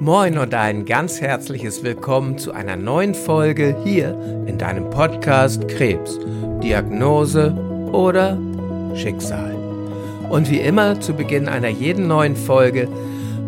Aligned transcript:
Moin 0.00 0.36
und 0.36 0.52
ein 0.52 0.84
ganz 0.84 1.20
herzliches 1.20 1.84
Willkommen 1.84 2.38
zu 2.38 2.50
einer 2.50 2.74
neuen 2.74 3.14
Folge 3.14 3.76
hier 3.84 4.18
in 4.46 4.58
deinem 4.58 4.90
Podcast 4.90 5.68
Krebs, 5.68 6.18
Diagnose 6.60 7.52
oder 7.92 8.36
Schicksal. 8.96 9.54
Und 10.28 10.50
wie 10.50 10.58
immer 10.58 11.00
zu 11.00 11.14
Beginn 11.14 11.46
einer 11.46 11.68
jeden 11.68 12.08
neuen 12.08 12.34
Folge 12.34 12.88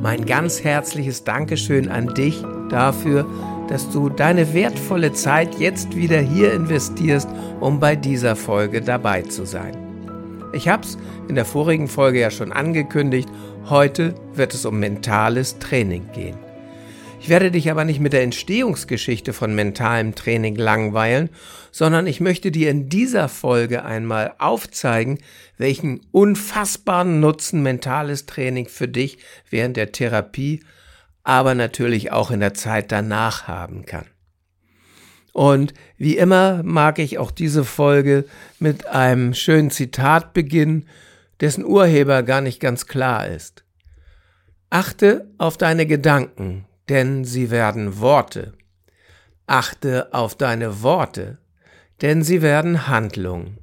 mein 0.01 0.27
ganz 0.27 0.63
herzliches 0.63 1.25
Dankeschön 1.25 1.89
an 1.89 2.15
dich 2.15 2.41
dafür, 2.71 3.27
dass 3.69 3.91
du 3.91 4.09
deine 4.09 4.55
wertvolle 4.55 5.13
Zeit 5.13 5.59
jetzt 5.59 5.97
wieder 5.97 6.21
hier 6.21 6.53
investierst, 6.53 7.29
um 7.59 7.81
bei 7.81 7.97
dieser 7.97 8.37
Folge 8.37 8.81
dabei 8.81 9.23
zu 9.23 9.45
sein. 9.45 9.84
Ich 10.55 10.69
habe 10.69 10.85
es 10.85 10.97
in 11.29 11.35
der 11.35 11.45
vorigen 11.45 11.89
Folge 11.89 12.21
ja 12.21 12.31
schon 12.31 12.53
angekündigt, 12.53 13.29
heute 13.69 14.15
wird 14.35 14.55
es 14.55 14.65
um 14.65 14.79
mentales 14.79 15.59
Training 15.59 16.13
gehen. 16.13 16.39
Ich 17.21 17.29
werde 17.29 17.51
dich 17.51 17.71
aber 17.71 17.85
nicht 17.85 18.01
mit 18.01 18.13
der 18.13 18.23
Entstehungsgeschichte 18.23 19.33
von 19.33 19.55
mentalem 19.55 20.15
Training 20.15 20.55
langweilen, 20.55 21.31
sondern 21.73 22.07
ich 22.07 22.21
möchte 22.21 22.53
dir 22.53 22.71
in 22.71 22.89
dieser 22.89 23.29
Folge 23.29 23.85
einmal 23.85 24.35
aufzeigen, 24.39 25.19
welchen 25.59 26.03
unfassbaren 26.13 27.19
Nutzen 27.19 27.63
mentales 27.63 28.27
Training 28.27 28.69
für 28.69 28.87
dich 28.87 29.19
während 29.51 29.77
der 29.77 29.91
Therapie, 29.91 30.63
aber 31.25 31.55
natürlich 31.55 32.13
auch 32.13 32.31
in 32.31 32.41
der 32.41 32.55
Zeit 32.55 32.93
danach 32.93 33.49
haben 33.49 33.87
kann. 33.87 34.05
Und 35.35 35.75
wie 35.99 36.17
immer 36.17 36.63
mag 36.63 37.01
ich 37.01 37.19
auch 37.19 37.33
diese 37.33 37.65
Folge 37.65 38.25
mit 38.61 38.87
einem 38.87 39.35
schönen 39.35 39.73
Zitat 39.73 40.33
beginnen, 40.33 40.87
dessen 41.41 41.65
Urheber 41.65 42.23
gar 42.23 42.41
nicht 42.41 42.61
ganz 42.61 42.87
klar 42.87 43.27
ist. 43.27 43.65
Achte 44.71 45.29
auf 45.37 45.57
deine 45.57 45.87
Gedanken, 45.87 46.67
denn 46.89 47.25
sie 47.25 47.51
werden 47.51 47.99
Worte. 47.99 48.53
Achte 49.49 50.15
auf 50.15 50.37
deine 50.37 50.83
Worte, 50.83 51.39
denn 52.01 52.23
sie 52.23 52.41
werden 52.41 52.87
Handlungen. 52.87 53.59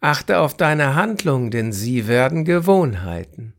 Achte 0.00 0.38
auf 0.38 0.56
deine 0.56 0.94
Handlungen, 0.94 1.50
denn 1.50 1.72
sie 1.72 2.06
werden 2.06 2.44
Gewohnheiten. 2.44 3.52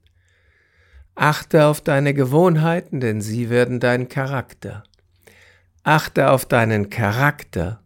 Achte 1.15 1.65
auf 1.65 1.81
deine 1.81 2.13
Gewohnheiten, 2.13 3.01
denn 3.01 3.19
sie 3.19 3.49
werden 3.49 3.81
dein 3.81 4.07
Charakter. 4.07 4.83
Achte 5.87 6.31
auf 6.31 6.45
deinen 6.47 6.89
Charakter, 6.89 7.79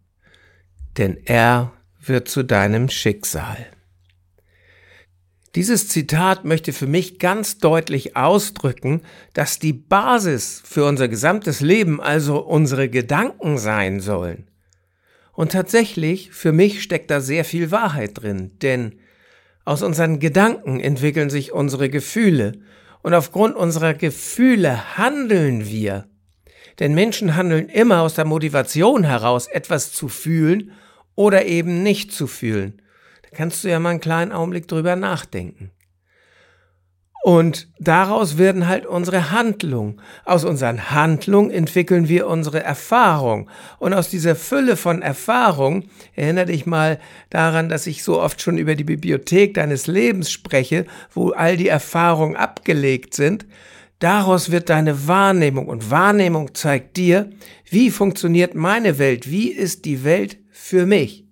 denn 0.96 1.18
er 1.26 1.74
wird 2.00 2.28
zu 2.28 2.42
deinem 2.42 2.88
Schicksal. 2.88 3.66
Dieses 5.54 5.88
Zitat 5.88 6.46
möchte 6.46 6.72
für 6.72 6.86
mich 6.86 7.18
ganz 7.18 7.58
deutlich 7.58 8.16
ausdrücken, 8.16 9.02
dass 9.34 9.58
die 9.58 9.74
Basis 9.74 10.62
für 10.64 10.86
unser 10.86 11.08
gesamtes 11.08 11.60
Leben 11.60 12.00
also 12.00 12.40
unsere 12.40 12.88
Gedanken 12.88 13.58
sein 13.58 14.00
sollen. 14.00 14.48
Und 15.34 15.52
tatsächlich, 15.52 16.30
für 16.30 16.52
mich 16.52 16.82
steckt 16.82 17.10
da 17.10 17.20
sehr 17.20 17.44
viel 17.44 17.70
Wahrheit 17.70 18.22
drin, 18.22 18.52
denn 18.62 18.98
aus 19.66 19.82
unseren 19.82 20.20
Gedanken 20.20 20.80
entwickeln 20.80 21.28
sich 21.28 21.52
unsere 21.52 21.90
Gefühle 21.90 22.60
und 23.02 23.12
aufgrund 23.12 23.56
unserer 23.56 23.92
Gefühle 23.92 24.96
handeln 24.96 25.66
wir. 25.66 26.09
Denn 26.78 26.94
Menschen 26.94 27.36
handeln 27.36 27.68
immer 27.68 28.00
aus 28.02 28.14
der 28.14 28.24
Motivation 28.24 29.04
heraus, 29.04 29.46
etwas 29.46 29.92
zu 29.92 30.08
fühlen 30.08 30.72
oder 31.14 31.46
eben 31.46 31.82
nicht 31.82 32.12
zu 32.12 32.26
fühlen 32.26 32.80
kannst 33.32 33.64
du 33.64 33.68
ja 33.68 33.78
mal 33.78 33.90
einen 33.90 34.00
kleinen 34.00 34.32
Augenblick 34.32 34.68
drüber 34.68 34.96
nachdenken. 34.96 35.70
Und 37.22 37.68
daraus 37.78 38.38
werden 38.38 38.66
halt 38.66 38.86
unsere 38.86 39.30
Handlungen. 39.30 40.00
Aus 40.24 40.46
unseren 40.46 40.90
Handlungen 40.90 41.50
entwickeln 41.50 42.08
wir 42.08 42.26
unsere 42.26 42.62
Erfahrung. 42.62 43.50
Und 43.78 43.92
aus 43.92 44.08
dieser 44.08 44.34
Fülle 44.34 44.74
von 44.74 45.02
Erfahrung, 45.02 45.84
erinnere 46.14 46.46
dich 46.46 46.64
mal 46.64 46.98
daran, 47.28 47.68
dass 47.68 47.86
ich 47.86 48.04
so 48.04 48.22
oft 48.22 48.40
schon 48.40 48.56
über 48.56 48.74
die 48.74 48.84
Bibliothek 48.84 49.52
deines 49.52 49.86
Lebens 49.86 50.30
spreche, 50.30 50.86
wo 51.12 51.32
all 51.32 51.58
die 51.58 51.68
Erfahrungen 51.68 52.36
abgelegt 52.36 53.12
sind. 53.12 53.44
Daraus 54.00 54.50
wird 54.50 54.70
deine 54.70 55.06
Wahrnehmung 55.06 55.68
und 55.68 55.90
Wahrnehmung 55.90 56.54
zeigt 56.54 56.96
dir, 56.96 57.30
wie 57.68 57.90
funktioniert 57.90 58.54
meine 58.54 58.98
Welt, 58.98 59.30
wie 59.30 59.50
ist 59.50 59.84
die 59.84 60.04
Welt 60.04 60.38
für 60.50 60.86
mich. 60.86 61.26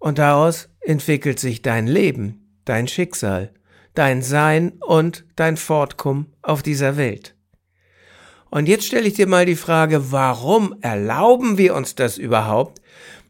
Und 0.00 0.18
daraus 0.18 0.68
entwickelt 0.80 1.38
sich 1.38 1.62
dein 1.62 1.86
Leben, 1.86 2.58
dein 2.64 2.88
Schicksal, 2.88 3.54
dein 3.94 4.22
Sein 4.22 4.72
und 4.80 5.24
dein 5.36 5.56
Fortkommen 5.56 6.34
auf 6.42 6.64
dieser 6.64 6.96
Welt. 6.96 7.36
Und 8.50 8.66
jetzt 8.66 8.84
stelle 8.84 9.06
ich 9.06 9.14
dir 9.14 9.28
mal 9.28 9.46
die 9.46 9.54
Frage, 9.54 10.10
warum 10.10 10.74
erlauben 10.80 11.58
wir 11.58 11.76
uns 11.76 11.94
das 11.94 12.18
überhaupt, 12.18 12.82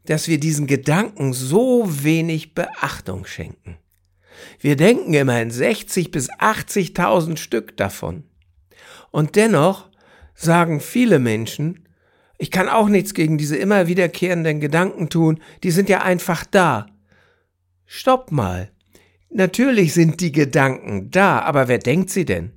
dass 0.07 0.27
wir 0.27 0.41
diesen 0.41 0.67
Gedanken 0.67 1.35
so 1.35 1.85
wenig 2.03 2.55
Beachtung 2.55 3.27
schenken? 3.27 3.77
Wir 4.61 4.77
denken 4.77 5.15
immerhin 5.15 5.51
60 5.51 6.11
bis 6.11 6.31
80.000 6.31 7.37
Stück 7.37 7.77
davon. 7.77 8.25
Und 9.11 9.37
dennoch 9.37 9.89
sagen 10.35 10.81
viele 10.81 11.19
Menschen, 11.19 11.89
ich 12.39 12.51
kann 12.51 12.69
auch 12.69 12.89
nichts 12.89 13.15
gegen 13.15 13.39
diese 13.39 13.57
immer 13.57 13.87
wiederkehrenden 13.87 14.61
Gedanken 14.61 15.09
tun, 15.09 15.41
die 15.63 15.71
sind 15.71 15.89
ja 15.89 16.03
einfach 16.03 16.45
da. 16.45 16.87
Stopp 17.87 18.33
mal. 18.33 18.71
Natürlich 19.31 19.95
sind 19.95 20.21
die 20.21 20.33
Gedanken 20.33 21.11
da, 21.11 21.41
aber 21.41 21.69
wer 21.69 21.79
denkt 21.79 22.11
sie 22.11 22.25
denn? 22.25 22.53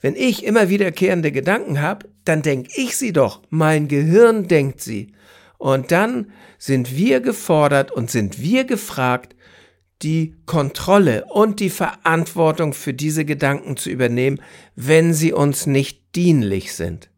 Wenn 0.00 0.16
ich 0.16 0.44
immer 0.44 0.68
wiederkehrende 0.68 1.32
Gedanken 1.32 1.80
habe, 1.80 2.08
dann 2.24 2.42
denk 2.42 2.68
ich 2.76 2.96
sie 2.96 3.12
doch, 3.12 3.42
mein 3.50 3.88
Gehirn 3.88 4.48
denkt 4.48 4.80
sie. 4.80 5.12
Und 5.58 5.90
dann 5.92 6.30
sind 6.56 6.96
wir 6.96 7.20
gefordert 7.20 7.92
und 7.92 8.10
sind 8.10 8.40
wir 8.40 8.64
gefragt, 8.64 9.34
die 10.02 10.36
Kontrolle 10.46 11.26
und 11.26 11.60
die 11.60 11.70
Verantwortung 11.70 12.72
für 12.72 12.94
diese 12.94 13.24
Gedanken 13.24 13.76
zu 13.76 13.90
übernehmen, 13.90 14.40
wenn 14.76 15.12
sie 15.12 15.32
uns 15.32 15.66
nicht 15.66 16.14
dienlich 16.14 16.74
sind 16.74 17.10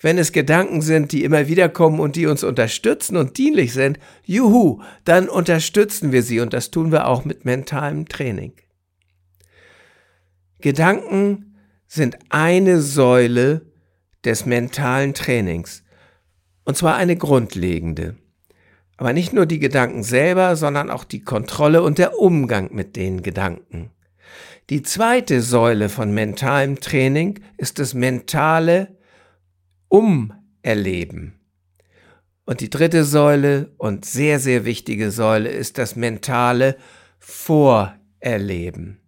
wenn 0.00 0.18
es 0.18 0.32
Gedanken 0.32 0.80
sind, 0.80 1.12
die 1.12 1.24
immer 1.24 1.46
wieder 1.46 1.68
kommen 1.68 2.00
und 2.00 2.16
die 2.16 2.26
uns 2.26 2.42
unterstützen 2.42 3.16
und 3.16 3.36
dienlich 3.36 3.72
sind, 3.72 3.98
juhu, 4.24 4.82
dann 5.04 5.28
unterstützen 5.28 6.12
wir 6.12 6.22
sie 6.22 6.40
und 6.40 6.52
das 6.54 6.70
tun 6.70 6.90
wir 6.90 7.06
auch 7.06 7.24
mit 7.24 7.44
mentalem 7.44 8.08
Training. 8.08 8.52
Gedanken 10.60 11.56
sind 11.86 12.18
eine 12.30 12.80
Säule 12.80 13.62
des 14.24 14.46
mentalen 14.46 15.14
Trainings 15.14 15.82
und 16.64 16.76
zwar 16.76 16.96
eine 16.96 17.16
grundlegende. 17.16 18.16
Aber 19.00 19.14
nicht 19.14 19.32
nur 19.32 19.46
die 19.46 19.60
Gedanken 19.60 20.02
selber, 20.02 20.56
sondern 20.56 20.90
auch 20.90 21.04
die 21.04 21.22
Kontrolle 21.22 21.82
und 21.82 21.96
der 21.96 22.18
Umgang 22.18 22.68
mit 22.74 22.96
den 22.96 23.22
Gedanken. 23.22 23.92
Die 24.68 24.82
zweite 24.82 25.40
Säule 25.40 25.88
von 25.88 26.12
mentalem 26.12 26.80
Training 26.80 27.40
ist 27.56 27.78
das 27.78 27.94
mentale 27.94 28.98
Umerleben. 29.88 31.40
Und 32.44 32.60
die 32.60 32.68
dritte 32.68 33.04
Säule 33.04 33.72
und 33.78 34.04
sehr, 34.04 34.38
sehr 34.38 34.66
wichtige 34.66 35.10
Säule 35.10 35.48
ist 35.48 35.78
das 35.78 35.96
mentale 35.96 36.76
Vorerleben. 37.18 39.00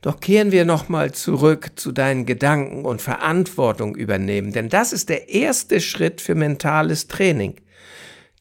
Doch 0.00 0.20
kehren 0.20 0.52
wir 0.52 0.64
nochmal 0.64 1.10
zurück 1.10 1.72
zu 1.74 1.90
deinen 1.90 2.24
Gedanken 2.24 2.84
und 2.84 3.02
Verantwortung 3.02 3.96
übernehmen, 3.96 4.52
denn 4.52 4.68
das 4.68 4.92
ist 4.92 5.08
der 5.08 5.28
erste 5.28 5.80
Schritt 5.80 6.20
für 6.20 6.36
mentales 6.36 7.08
Training. 7.08 7.56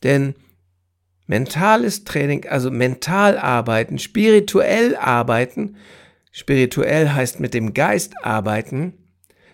Denn 0.03 0.35
mentales 1.27 2.03
Training, 2.03 2.47
also 2.47 2.71
mental 2.71 3.37
arbeiten, 3.37 3.99
spirituell 3.99 4.95
arbeiten, 4.95 5.75
spirituell 6.31 7.09
heißt 7.09 7.39
mit 7.39 7.53
dem 7.53 7.73
Geist 7.73 8.13
arbeiten, 8.23 8.93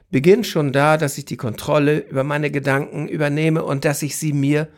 beginnt 0.10 0.48
schon 0.48 0.72
da, 0.72 0.98
dass 0.98 1.18
ich 1.18 1.26
die 1.26 1.38
Kontrolle 1.38 2.00
über 2.00 2.24
meine 2.24 2.52
Gedanken 2.52 3.08
übernehme 3.08 3.64
und 3.64 3.86
dass 3.86 4.02
ich 4.02 4.18
sie 4.18 4.34
mir 4.34 4.70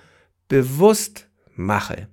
bewusst 0.48 1.28
mache. 1.56 2.08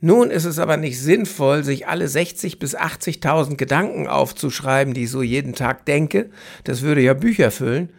Nun 0.00 0.30
ist 0.30 0.44
es 0.44 0.58
aber 0.58 0.76
nicht 0.76 1.00
sinnvoll, 1.00 1.64
sich 1.64 1.88
alle 1.88 2.06
60 2.06 2.58
bis 2.58 2.76
80.000 2.76 3.56
Gedanken 3.56 4.08
aufzuschreiben, 4.08 4.94
die 4.94 5.04
ich 5.04 5.10
so 5.10 5.22
jeden 5.22 5.54
Tag 5.54 5.86
denke, 5.86 6.30
das 6.64 6.82
würde 6.82 7.00
ja 7.00 7.14
Bücher 7.14 7.50
füllen, 7.50 7.90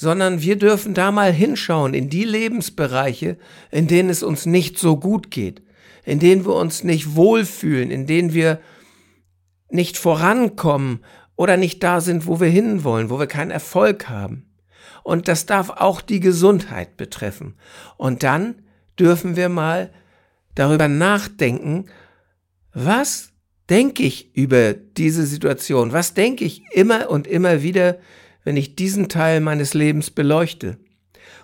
sondern 0.00 0.42
wir 0.42 0.54
dürfen 0.54 0.94
da 0.94 1.10
mal 1.10 1.32
hinschauen 1.32 1.92
in 1.92 2.08
die 2.08 2.22
Lebensbereiche, 2.22 3.36
in 3.72 3.88
denen 3.88 4.10
es 4.10 4.22
uns 4.22 4.46
nicht 4.46 4.78
so 4.78 4.96
gut 4.96 5.32
geht, 5.32 5.60
in 6.04 6.20
denen 6.20 6.44
wir 6.44 6.54
uns 6.54 6.84
nicht 6.84 7.16
wohlfühlen, 7.16 7.90
in 7.90 8.06
denen 8.06 8.32
wir 8.32 8.60
nicht 9.70 9.98
vorankommen 9.98 11.00
oder 11.34 11.56
nicht 11.56 11.82
da 11.82 12.00
sind, 12.00 12.28
wo 12.28 12.38
wir 12.38 12.46
hinwollen, 12.46 13.10
wo 13.10 13.18
wir 13.18 13.26
keinen 13.26 13.50
Erfolg 13.50 14.08
haben. 14.08 14.46
Und 15.02 15.26
das 15.26 15.46
darf 15.46 15.68
auch 15.68 16.00
die 16.00 16.20
Gesundheit 16.20 16.96
betreffen. 16.96 17.56
Und 17.96 18.22
dann 18.22 18.62
dürfen 19.00 19.34
wir 19.34 19.48
mal 19.48 19.90
darüber 20.54 20.86
nachdenken, 20.86 21.86
was 22.72 23.32
denke 23.68 24.04
ich 24.04 24.32
über 24.36 24.74
diese 24.74 25.26
Situation? 25.26 25.92
Was 25.92 26.14
denke 26.14 26.44
ich 26.44 26.62
immer 26.72 27.10
und 27.10 27.26
immer 27.26 27.64
wieder, 27.64 27.98
wenn 28.48 28.56
ich 28.56 28.76
diesen 28.76 29.10
Teil 29.10 29.42
meines 29.42 29.74
Lebens 29.74 30.10
beleuchte. 30.10 30.78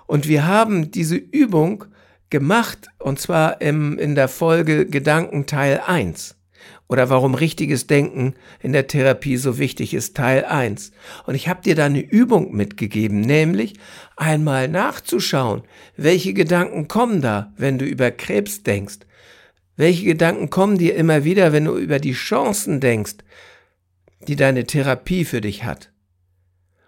Und 0.07 0.27
wir 0.27 0.47
haben 0.47 0.91
diese 0.91 1.17
Übung 1.17 1.85
gemacht, 2.31 2.89
und 2.99 3.21
zwar 3.21 3.61
im, 3.61 3.99
in 3.99 4.15
der 4.15 4.27
Folge 4.27 4.87
Gedanken 4.87 5.45
Teil 5.45 5.83
1 5.87 6.35
oder 6.89 7.11
warum 7.11 7.35
richtiges 7.35 7.87
Denken 7.87 8.33
in 8.63 8.73
der 8.73 8.87
Therapie 8.87 9.37
so 9.37 9.59
wichtig 9.59 9.93
ist, 9.93 10.17
Teil 10.17 10.47
1. 10.47 10.93
Und 11.27 11.35
ich 11.35 11.47
habe 11.47 11.61
dir 11.61 11.75
da 11.75 11.85
eine 11.85 12.01
Übung 12.01 12.55
mitgegeben, 12.55 13.21
nämlich 13.21 13.75
einmal 14.17 14.69
nachzuschauen, 14.69 15.61
welche 15.99 16.33
Gedanken 16.33 16.89
kommen 16.89 17.21
da, 17.21 17.53
wenn 17.59 17.77
du 17.77 17.85
über 17.85 18.13
Krebs 18.13 18.63
denkst. 18.63 19.01
Welche 19.77 20.07
Gedanken 20.07 20.49
kommen 20.49 20.79
dir 20.79 20.97
immer 20.97 21.25
wieder, 21.25 21.53
wenn 21.53 21.67
du 21.67 21.77
über 21.77 21.99
die 21.99 22.15
Chancen 22.15 22.81
denkst, 22.81 23.17
die 24.27 24.37
deine 24.37 24.65
Therapie 24.65 25.27
für 25.27 25.43
dich 25.43 25.65
hat. 25.65 25.91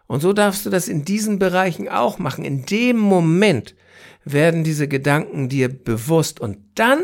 Und 0.06 0.20
so 0.20 0.32
darfst 0.32 0.64
du 0.64 0.70
das 0.70 0.88
in 0.88 1.04
diesen 1.04 1.38
Bereichen 1.38 1.88
auch 1.88 2.18
machen. 2.18 2.44
In 2.44 2.64
dem 2.64 2.98
Moment 2.98 3.74
werden 4.24 4.64
diese 4.64 4.88
Gedanken 4.88 5.48
dir 5.48 5.68
bewusst 5.68 6.40
und 6.40 6.58
dann 6.74 7.00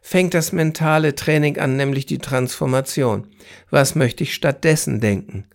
fängt 0.00 0.34
das 0.34 0.52
mentale 0.52 1.14
Training 1.14 1.58
an, 1.58 1.76
nämlich 1.76 2.06
die 2.06 2.18
Transformation. 2.18 3.28
Was 3.70 3.94
möchte 3.94 4.24
ich 4.24 4.34
stattdessen 4.34 5.00
denken? 5.00 5.46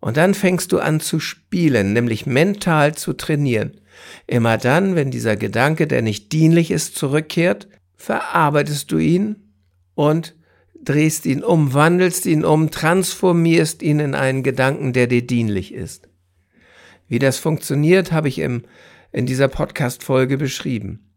Und 0.00 0.16
dann 0.16 0.34
fängst 0.34 0.72
du 0.72 0.80
an 0.80 1.00
zu 1.00 1.20
spielen, 1.20 1.92
nämlich 1.92 2.26
mental 2.26 2.94
zu 2.94 3.14
trainieren. 3.14 3.80
Immer 4.26 4.58
dann, 4.58 4.96
wenn 4.96 5.10
dieser 5.10 5.36
Gedanke, 5.36 5.86
der 5.86 6.02
nicht 6.02 6.32
dienlich 6.32 6.70
ist, 6.70 6.96
zurückkehrt, 6.96 7.68
verarbeitest 7.96 8.90
du 8.92 8.98
ihn 8.98 9.36
und 9.94 10.34
drehst 10.82 11.24
ihn 11.24 11.42
um, 11.42 11.72
wandelst 11.72 12.26
ihn 12.26 12.44
um, 12.44 12.70
transformierst 12.70 13.82
ihn 13.82 14.00
in 14.00 14.14
einen 14.14 14.42
Gedanken, 14.42 14.92
der 14.92 15.06
dir 15.06 15.26
dienlich 15.26 15.72
ist. 15.72 16.08
Wie 17.08 17.18
das 17.18 17.38
funktioniert, 17.38 18.12
habe 18.12 18.28
ich 18.28 18.38
im, 18.38 18.62
in 19.12 19.26
dieser 19.26 19.48
Podcast-Folge 19.48 20.38
beschrieben. 20.38 21.10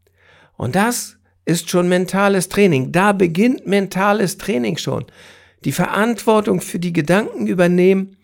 Und 0.58 0.76
das 0.76 1.18
ist 1.46 1.70
schon 1.70 1.88
mentales 1.88 2.50
Training. 2.50 2.92
Da 2.92 3.14
beginnt 3.14 3.66
mentales 3.66 4.38
Training 4.38 4.78
schon. 4.78 5.06
Die 5.64 5.72
Verantwortung 5.72 6.62
für 6.62 6.80
die 6.80 6.94
Gedanken 6.94 7.48
übernehmen 7.48 8.18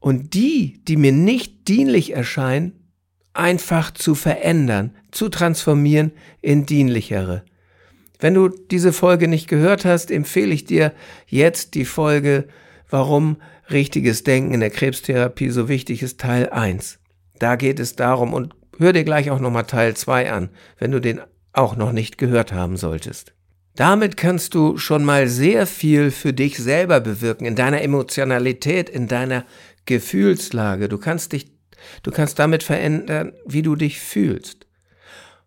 und 0.00 0.34
die, 0.34 0.82
die 0.84 0.96
mir 0.96 1.12
nicht 1.12 1.68
dienlich 1.68 2.14
erscheinen, 2.14 2.90
einfach 3.34 3.90
zu 3.90 4.14
verändern, 4.14 4.94
zu 5.10 5.28
transformieren 5.28 6.12
in 6.40 6.66
dienlichere. 6.66 7.44
Wenn 8.20 8.34
du 8.34 8.48
diese 8.48 8.92
Folge 8.92 9.28
nicht 9.28 9.48
gehört 9.48 9.84
hast, 9.84 10.10
empfehle 10.10 10.54
ich 10.54 10.64
dir 10.64 10.94
jetzt 11.26 11.74
die 11.74 11.84
Folge, 11.84 12.48
warum 12.88 13.36
richtiges 13.70 14.24
Denken 14.24 14.54
in 14.54 14.60
der 14.60 14.70
Krebstherapie 14.70 15.50
so 15.50 15.68
wichtig 15.68 16.02
ist, 16.02 16.20
Teil 16.20 16.50
1. 16.50 16.98
Da 17.38 17.56
geht 17.56 17.80
es 17.80 17.96
darum 17.96 18.32
und 18.32 18.54
hör 18.78 18.92
dir 18.92 19.04
gleich 19.04 19.30
auch 19.30 19.40
nochmal 19.40 19.64
Teil 19.64 19.96
2 19.96 20.32
an, 20.32 20.50
wenn 20.78 20.90
du 20.90 21.00
den 21.00 21.20
auch 21.52 21.76
noch 21.76 21.92
nicht 21.92 22.18
gehört 22.18 22.52
haben 22.52 22.76
solltest. 22.76 23.32
Damit 23.76 24.16
kannst 24.16 24.54
du 24.54 24.76
schon 24.76 25.04
mal 25.04 25.26
sehr 25.28 25.66
viel 25.66 26.10
für 26.10 26.32
dich 26.32 26.58
selber 26.58 27.00
bewirken, 27.00 27.44
in 27.44 27.56
deiner 27.56 27.82
Emotionalität, 27.82 28.88
in 28.88 29.08
deiner 29.08 29.44
Gefühlslage. 29.84 30.88
Du 30.88 30.98
kannst 30.98 31.32
dich, 31.32 31.50
du 32.02 32.10
kannst 32.10 32.38
damit 32.38 32.62
verändern, 32.62 33.32
wie 33.44 33.62
du 33.62 33.74
dich 33.74 33.98
fühlst. 33.98 34.66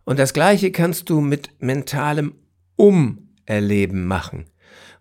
Und 0.04 0.19
das 0.19 0.34
Gleiche 0.34 0.72
kannst 0.72 1.10
du 1.10 1.22
mit 1.22 1.52
mentalem 1.60 2.36
Umerleben 2.75 4.06
machen. 4.06 4.46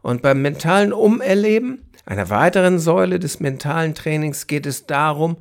Und 0.03 0.23
beim 0.23 0.41
mentalen 0.41 0.93
Umerleben, 0.93 1.86
einer 2.07 2.31
weiteren 2.31 2.79
Säule 2.79 3.19
des 3.19 3.41
mentalen 3.41 3.95
Trainings, 3.95 4.47
geht 4.47 4.65
es 4.65 4.87
darum, 4.87 5.37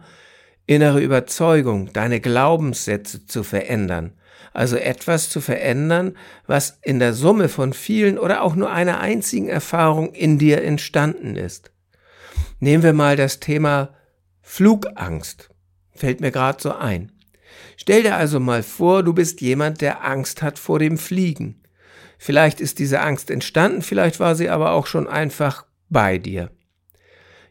innere 0.65 1.00
Überzeugung, 1.00 1.94
deine 1.94 2.19
Glaubenssätze 2.19 3.25
zu 3.25 3.44
verändern. 3.44 4.13
Also 4.51 4.77
etwas 4.77 5.29
zu 5.29 5.41
verändern, 5.41 6.17
was 6.47 6.79
in 6.81 7.00
der 7.00 7.13
Summe 7.13 7.50
von 7.50 7.73
vielen 7.73 8.17
oder 8.17 8.41
auch 8.41 8.56
nur 8.56 8.71
einer 8.71 9.00
einzigen 9.00 9.47
Erfahrung 9.47 10.13
in 10.13 10.39
dir 10.39 10.63
entstanden 10.63 11.35
ist. 11.35 11.71
Nehmen 12.59 12.83
wir 12.83 12.94
mal 12.94 13.15
das 13.15 13.39
Thema 13.39 13.94
Flugangst. 14.41 15.50
Fällt 15.91 16.21
mir 16.21 16.31
gerade 16.31 16.62
so 16.62 16.73
ein. 16.73 17.12
Stell 17.77 18.03
dir 18.03 18.15
also 18.15 18.39
mal 18.39 18.63
vor, 18.63 19.03
du 19.03 19.13
bist 19.13 19.41
jemand, 19.41 19.81
der 19.81 20.06
Angst 20.06 20.41
hat 20.41 20.57
vor 20.57 20.79
dem 20.79 20.97
Fliegen. 20.97 21.62
Vielleicht 22.17 22.62
ist 22.62 22.79
diese 22.79 23.01
Angst 23.01 23.29
entstanden, 23.29 23.81
vielleicht 23.81 24.19
war 24.19 24.35
sie 24.35 24.50
aber 24.50 24.71
auch 24.71 24.88
schon 24.88 25.07
einfach 25.07 25.65
bei 25.89 26.17
dir. 26.17 26.50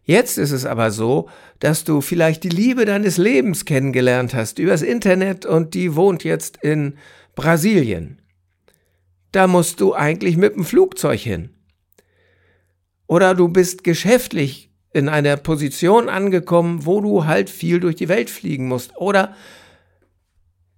Jetzt 0.05 0.37
ist 0.37 0.51
es 0.51 0.67
aber 0.67 0.91
so, 0.91 1.29
dass 1.61 1.85
du 1.85 2.01
vielleicht 2.01 2.45
die 2.45 2.51
Liebe 2.51 2.85
deines 2.85 3.17
Lebens 3.17 3.65
kennengelernt 3.65 4.35
hast 4.35 4.59
übers 4.59 4.83
Internet 4.83 5.47
und 5.47 5.75
die 5.75 5.97
wohnt 5.97 6.25
jetzt 6.25 6.59
in 6.63 6.97
Brasilien. 7.35 8.21
Da 9.33 9.47
musst 9.47 9.81
du 9.81 9.95
eigentlich 9.95 10.37
mit 10.37 10.55
dem 10.55 10.65
Flugzeug 10.65 11.21
hin. 11.21 11.51
Oder 13.07 13.35
du 13.35 13.49
bist 13.49 13.83
geschäftlich 13.83 14.71
in 14.93 15.09
einer 15.09 15.37
Position 15.37 16.09
angekommen, 16.09 16.87
wo 16.87 17.01
du 17.01 17.25
halt 17.25 17.51
viel 17.51 17.81
durch 17.81 17.97
die 17.97 18.09
Welt 18.09 18.31
fliegen 18.31 18.69
musst. 18.69 18.97
Oder 18.97 19.35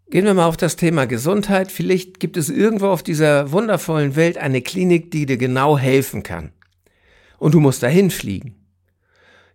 Gehen 0.08 0.24
wir 0.24 0.34
mal 0.34 0.46
auf 0.46 0.56
das 0.56 0.76
Thema 0.76 1.06
Gesundheit. 1.06 1.72
Vielleicht 1.72 2.20
gibt 2.20 2.36
es 2.36 2.48
irgendwo 2.48 2.86
auf 2.86 3.02
dieser 3.02 3.50
wundervollen 3.50 4.14
Welt 4.14 4.38
eine 4.38 4.62
Klinik, 4.62 5.10
die 5.10 5.26
dir 5.26 5.36
genau 5.36 5.76
helfen 5.76 6.22
kann. 6.22 6.52
Und 7.38 7.54
du 7.54 7.60
musst 7.60 7.82
dahin 7.82 8.12
fliegen. 8.12 8.65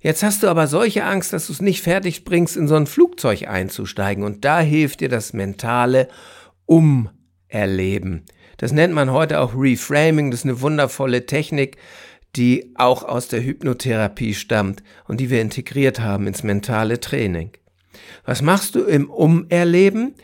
Jetzt 0.02 0.24
hast 0.24 0.42
du 0.42 0.48
aber 0.48 0.66
solche 0.68 1.04
Angst, 1.04 1.32
dass 1.32 1.48
du 1.48 1.54
es 1.54 1.62
nicht 1.62 1.82
fertig 1.82 2.24
bringst, 2.24 2.58
in 2.58 2.68
so 2.68 2.76
ein 2.76 2.88
Flugzeug 2.88 3.48
einzusteigen. 3.48 4.24
Und 4.24 4.44
da 4.44 4.60
hilft 4.60 5.02
dir 5.02 5.10
das 5.10 5.32
mentale 5.32 6.08
Umerleben. 6.66 8.26
Das 8.58 8.72
nennt 8.72 8.94
man 8.94 9.12
heute 9.12 9.40
auch 9.40 9.54
Reframing. 9.56 10.32
Das 10.32 10.42
ist 10.42 10.46
eine 10.46 10.62
wundervolle 10.62 11.28
Technik, 11.28 11.78
die 12.36 12.74
auch 12.76 13.04
aus 13.04 13.28
der 13.28 13.44
Hypnotherapie 13.44 14.34
stammt 14.34 14.82
und 15.08 15.20
die 15.20 15.30
wir 15.30 15.42
integriert 15.42 16.00
haben 16.00 16.26
ins 16.26 16.44
mentale 16.44 17.00
Training. 17.00 17.52
Was 18.26 18.42
machst 18.42 18.76
du 18.76 18.84
im 18.84 19.10
Umerleben? 19.10 20.16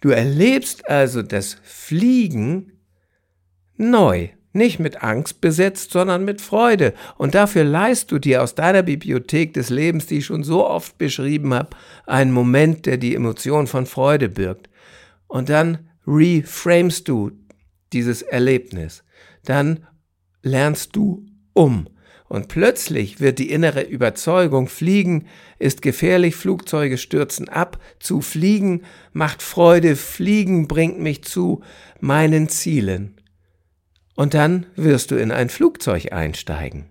Du 0.00 0.10
erlebst 0.10 0.88
also 0.88 1.22
das 1.22 1.58
Fliegen 1.62 2.72
neu, 3.76 4.28
nicht 4.56 4.78
mit 4.78 5.02
Angst 5.02 5.40
besetzt, 5.40 5.92
sondern 5.92 6.24
mit 6.24 6.40
Freude. 6.40 6.94
Und 7.16 7.34
dafür 7.34 7.64
leist 7.64 8.10
du 8.10 8.18
dir 8.18 8.42
aus 8.42 8.54
deiner 8.54 8.82
Bibliothek 8.82 9.54
des 9.54 9.70
Lebens, 9.70 10.06
die 10.06 10.18
ich 10.18 10.26
schon 10.26 10.42
so 10.42 10.66
oft 10.66 10.98
beschrieben 10.98 11.54
habe, 11.54 11.70
einen 12.06 12.32
Moment, 12.32 12.86
der 12.86 12.96
die 12.96 13.14
Emotion 13.14 13.66
von 13.66 13.86
Freude 13.86 14.28
birgt. 14.28 14.68
Und 15.28 15.48
dann 15.48 15.90
reframest 16.06 17.08
du 17.08 17.32
dieses 17.92 18.22
Erlebnis. 18.22 19.04
Dann 19.44 19.86
lernst 20.42 20.96
du 20.96 21.26
um. 21.52 21.88
Und 22.28 22.48
plötzlich 22.48 23.20
wird 23.20 23.38
die 23.38 23.50
innere 23.50 23.82
Überzeugung, 23.82 24.68
Fliegen 24.68 25.26
ist 25.58 25.80
gefährlich, 25.80 26.34
Flugzeuge 26.34 26.98
stürzen 26.98 27.48
ab, 27.48 27.78
zu 28.00 28.20
fliegen 28.20 28.82
macht 29.12 29.42
Freude, 29.42 29.94
Fliegen 29.94 30.66
bringt 30.66 30.98
mich 30.98 31.22
zu 31.22 31.62
meinen 32.00 32.48
Zielen. 32.48 33.15
Und 34.16 34.34
dann 34.34 34.66
wirst 34.74 35.12
du 35.12 35.16
in 35.16 35.30
ein 35.30 35.48
Flugzeug 35.48 36.12
einsteigen. 36.12 36.86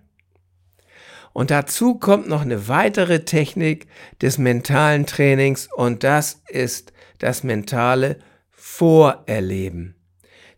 Und 1.34 1.50
dazu 1.50 1.96
kommt 1.96 2.28
noch 2.28 2.40
eine 2.40 2.66
weitere 2.66 3.26
Technik 3.26 3.88
des 4.22 4.38
mentalen 4.38 5.04
Trainings 5.04 5.68
und 5.76 6.02
das 6.02 6.40
ist 6.48 6.94
das 7.18 7.44
mentale 7.44 8.16
Vorerleben. 8.50 9.96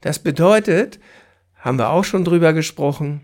Das 0.00 0.20
bedeutet, 0.20 1.00
haben 1.56 1.78
wir 1.78 1.90
auch 1.90 2.04
schon 2.04 2.24
drüber 2.24 2.52
gesprochen, 2.52 3.22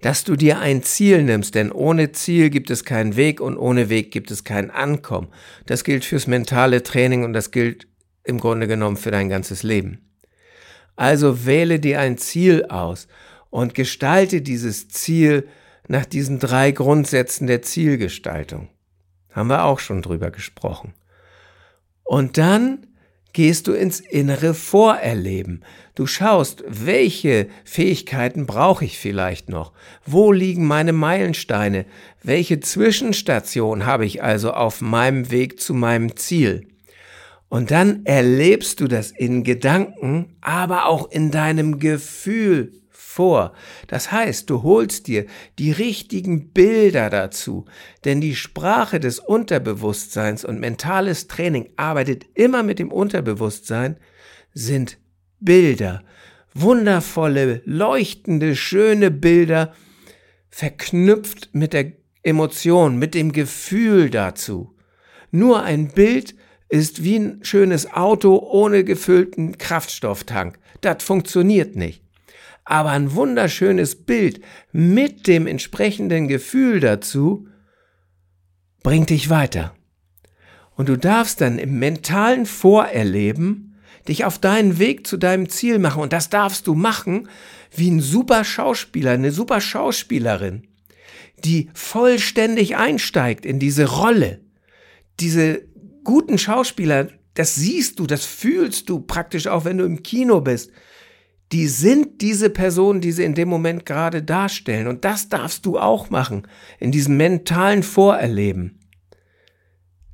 dass 0.00 0.24
du 0.24 0.36
dir 0.36 0.60
ein 0.60 0.82
Ziel 0.82 1.22
nimmst, 1.22 1.54
denn 1.54 1.70
ohne 1.70 2.12
Ziel 2.12 2.48
gibt 2.48 2.70
es 2.70 2.84
keinen 2.84 3.16
Weg 3.16 3.40
und 3.40 3.58
ohne 3.58 3.90
Weg 3.90 4.10
gibt 4.10 4.30
es 4.30 4.44
kein 4.44 4.70
Ankommen. 4.70 5.28
Das 5.66 5.84
gilt 5.84 6.06
fürs 6.06 6.26
mentale 6.26 6.82
Training 6.82 7.24
und 7.24 7.34
das 7.34 7.50
gilt 7.50 7.86
im 8.22 8.38
Grunde 8.38 8.66
genommen 8.66 8.96
für 8.96 9.10
dein 9.10 9.28
ganzes 9.28 9.62
Leben. 9.62 10.13
Also 10.96 11.44
wähle 11.44 11.80
dir 11.80 12.00
ein 12.00 12.18
Ziel 12.18 12.66
aus 12.66 13.08
und 13.50 13.74
gestalte 13.74 14.42
dieses 14.42 14.88
Ziel 14.88 15.48
nach 15.88 16.04
diesen 16.04 16.38
drei 16.38 16.70
Grundsätzen 16.70 17.46
der 17.46 17.62
Zielgestaltung. 17.62 18.68
Haben 19.30 19.48
wir 19.48 19.64
auch 19.64 19.80
schon 19.80 20.02
drüber 20.02 20.30
gesprochen. 20.30 20.94
Und 22.04 22.38
dann 22.38 22.86
gehst 23.32 23.66
du 23.66 23.72
ins 23.72 24.00
innere 24.00 24.54
Vorerleben. 24.54 25.64
Du 25.94 26.06
schaust, 26.06 26.62
welche 26.66 27.48
Fähigkeiten 27.64 28.46
brauche 28.46 28.84
ich 28.84 28.98
vielleicht 28.98 29.48
noch? 29.48 29.72
Wo 30.06 30.32
liegen 30.32 30.66
meine 30.66 30.92
Meilensteine? 30.92 31.84
Welche 32.22 32.60
Zwischenstation 32.60 33.86
habe 33.86 34.06
ich 34.06 34.22
also 34.22 34.52
auf 34.52 34.80
meinem 34.80 35.30
Weg 35.30 35.60
zu 35.60 35.74
meinem 35.74 36.16
Ziel? 36.16 36.68
Und 37.48 37.70
dann 37.70 38.04
erlebst 38.04 38.80
du 38.80 38.88
das 38.88 39.10
in 39.10 39.44
Gedanken, 39.44 40.36
aber 40.40 40.86
auch 40.86 41.10
in 41.10 41.30
deinem 41.30 41.78
Gefühl 41.78 42.72
vor. 43.14 43.52
Das 43.86 44.10
heißt, 44.10 44.50
du 44.50 44.64
holst 44.64 45.06
dir 45.06 45.26
die 45.60 45.70
richtigen 45.70 46.50
Bilder 46.50 47.10
dazu, 47.10 47.64
denn 48.04 48.20
die 48.20 48.34
Sprache 48.34 48.98
des 48.98 49.20
Unterbewusstseins 49.20 50.44
und 50.44 50.58
mentales 50.58 51.28
Training 51.28 51.70
arbeitet 51.76 52.26
immer 52.34 52.64
mit 52.64 52.80
dem 52.80 52.90
Unterbewusstsein, 52.90 53.98
sind 54.52 54.98
Bilder, 55.38 56.02
wundervolle, 56.54 57.62
leuchtende, 57.64 58.56
schöne 58.56 59.12
Bilder, 59.12 59.74
verknüpft 60.50 61.50
mit 61.52 61.72
der 61.72 61.92
Emotion, 62.24 62.98
mit 62.98 63.14
dem 63.14 63.30
Gefühl 63.30 64.10
dazu. 64.10 64.74
Nur 65.30 65.62
ein 65.62 65.92
Bild 65.92 66.34
ist 66.74 67.04
wie 67.04 67.20
ein 67.20 67.38
schönes 67.42 67.92
Auto 67.92 68.36
ohne 68.36 68.82
gefüllten 68.82 69.58
Kraftstofftank. 69.58 70.58
Das 70.80 71.04
funktioniert 71.04 71.76
nicht. 71.76 72.02
Aber 72.64 72.90
ein 72.90 73.14
wunderschönes 73.14 73.94
Bild 73.94 74.40
mit 74.72 75.28
dem 75.28 75.46
entsprechenden 75.46 76.26
Gefühl 76.26 76.80
dazu 76.80 77.46
bringt 78.82 79.10
dich 79.10 79.30
weiter. 79.30 79.74
Und 80.74 80.88
du 80.88 80.98
darfst 80.98 81.40
dann 81.40 81.60
im 81.60 81.78
mentalen 81.78 82.44
Vorerleben 82.44 83.76
dich 84.08 84.24
auf 84.24 84.40
deinen 84.40 84.80
Weg 84.80 85.06
zu 85.06 85.16
deinem 85.16 85.48
Ziel 85.48 85.78
machen. 85.78 86.02
Und 86.02 86.12
das 86.12 86.28
darfst 86.28 86.66
du 86.66 86.74
machen 86.74 87.28
wie 87.70 87.88
ein 87.88 88.00
super 88.00 88.42
Schauspieler, 88.42 89.12
eine 89.12 89.30
super 89.30 89.60
Schauspielerin, 89.60 90.66
die 91.44 91.70
vollständig 91.72 92.76
einsteigt 92.76 93.46
in 93.46 93.60
diese 93.60 93.84
Rolle, 93.84 94.40
diese 95.20 95.62
guten 96.04 96.38
Schauspieler, 96.38 97.08
das 97.34 97.54
siehst 97.56 97.98
du, 97.98 98.06
das 98.06 98.24
fühlst 98.24 98.88
du 98.88 99.00
praktisch 99.00 99.46
auch, 99.46 99.64
wenn 99.64 99.78
du 99.78 99.84
im 99.84 100.02
Kino 100.02 100.40
bist. 100.40 100.70
Die 101.52 101.66
sind 101.66 102.20
diese 102.20 102.50
Personen, 102.50 103.00
die 103.00 103.12
sie 103.12 103.24
in 103.24 103.34
dem 103.34 103.48
Moment 103.48 103.84
gerade 103.84 104.22
darstellen. 104.22 104.86
Und 104.86 105.04
das 105.04 105.28
darfst 105.28 105.66
du 105.66 105.78
auch 105.78 106.10
machen, 106.10 106.46
in 106.78 106.92
diesem 106.92 107.16
mentalen 107.16 107.82
Vorerleben. 107.82 108.78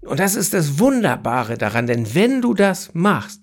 Und 0.02 0.18
das 0.18 0.34
ist 0.34 0.54
das 0.54 0.78
Wunderbare 0.78 1.58
daran, 1.58 1.86
denn 1.86 2.14
wenn 2.14 2.40
du 2.40 2.54
das 2.54 2.94
machst, 2.94 3.42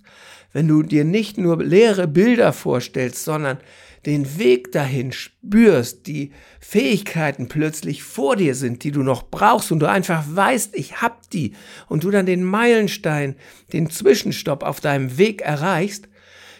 wenn 0.53 0.67
du 0.67 0.81
dir 0.81 1.05
nicht 1.05 1.37
nur 1.37 1.63
leere 1.63 2.07
Bilder 2.07 2.51
vorstellst, 2.51 3.23
sondern 3.23 3.59
den 4.07 4.39
Weg 4.39 4.71
dahin 4.71 5.11
spürst, 5.11 6.07
die 6.07 6.31
Fähigkeiten 6.61 7.49
plötzlich 7.49 8.03
vor 8.03 8.37
dir 8.37 8.55
sind, 8.55 8.85
die 8.85 8.91
du 8.91 9.03
noch 9.03 9.29
brauchst 9.29 9.69
und 9.73 9.79
du 9.79 9.89
einfach 9.89 10.23
weißt, 10.27 10.75
ich 10.75 11.01
hab 11.01 11.29
die 11.29 11.53
und 11.89 12.05
du 12.05 12.09
dann 12.09 12.25
den 12.25 12.45
Meilenstein, 12.45 13.35
den 13.73 13.89
Zwischenstopp 13.89 14.63
auf 14.63 14.79
deinem 14.79 15.17
Weg 15.17 15.41
erreichst, 15.41 16.07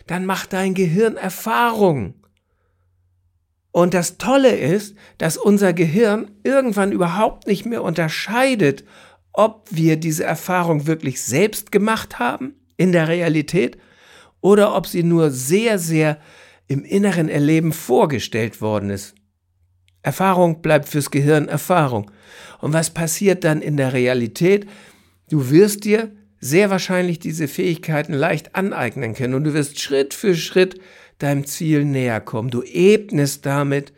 dann 0.08 0.26
macht 0.26 0.52
dein 0.52 0.74
Gehirn 0.74 1.16
Erfahrung. 1.16 2.16
Und 3.72 3.94
das 3.94 4.18
Tolle 4.18 4.54
ist, 4.54 4.96
dass 5.18 5.38
unser 5.38 5.72
Gehirn 5.72 6.32
irgendwann 6.44 6.92
überhaupt 6.92 7.48
nicht 7.48 7.66
mehr 7.66 7.82
unterscheidet, 7.82 8.84
ob 9.32 9.68
wir 9.72 9.96
diese 9.96 10.26
Erfahrung 10.26 10.86
wirklich 10.86 11.22
selbst 11.22 11.72
gemacht 11.72 12.20
haben 12.20 12.56
in 12.76 12.92
der 12.92 13.08
Realität 13.08 13.78
oder 14.42 14.76
ob 14.76 14.86
sie 14.86 15.04
nur 15.04 15.32
sehr, 15.32 15.80
sehr 15.80 16.20
im 16.68 16.84
inneren 16.84 17.30
Erleben 17.30 17.72
vorgestellt 17.72 18.62
worden 18.62 18.90
ist. 18.90 19.16
Erfahrung 20.02 20.62
bleibt 20.62 20.88
fürs 20.88 21.12
Gehirn 21.12 21.48
Erfahrung. 21.48 22.12
Und 22.60 22.74
was 22.74 22.90
passiert 22.90 23.44
dann 23.44 23.62
in 23.62 23.78
der 23.78 23.94
Realität? 23.94 24.68
Du 25.30 25.50
wirst 25.50 25.86
dir 25.86 26.12
sehr 26.40 26.70
wahrscheinlich 26.70 27.20
diese 27.20 27.48
Fähigkeiten 27.48 28.14
leicht 28.14 28.56
aneignen 28.56 29.14
können 29.14 29.34
und 29.34 29.44
du 29.44 29.54
wirst 29.54 29.80
Schritt 29.80 30.14
für 30.14 30.36
Schritt 30.36 30.80
deinem 31.20 31.46
Ziel 31.46 31.84
näher 31.84 32.22
kommen. 32.22 32.50
Du 32.50 32.64
ebnest 32.64 33.46
damit 33.46 33.92